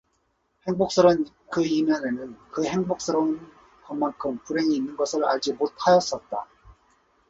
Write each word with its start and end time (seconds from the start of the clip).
행복스러운 0.67 1.27
그 1.51 1.63
이면에는 1.63 2.35
그 2.51 2.65
행복스러운 2.65 3.39
것만큼 3.85 4.39
불행이 4.39 4.75
있는 4.75 4.97
것을 4.97 5.23
알지 5.23 5.53
못 5.53 5.71
하였었다. 5.77 6.47